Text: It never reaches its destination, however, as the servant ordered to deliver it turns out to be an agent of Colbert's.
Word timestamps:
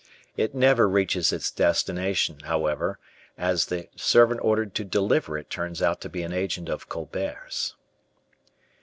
It 0.35 0.55
never 0.55 0.89
reaches 0.89 1.31
its 1.31 1.51
destination, 1.51 2.39
however, 2.45 2.97
as 3.37 3.67
the 3.67 3.87
servant 3.95 4.39
ordered 4.41 4.73
to 4.73 4.83
deliver 4.83 5.37
it 5.37 5.51
turns 5.51 5.79
out 5.79 6.01
to 6.01 6.09
be 6.09 6.23
an 6.23 6.33
agent 6.33 6.69
of 6.69 6.89
Colbert's. 6.89 7.75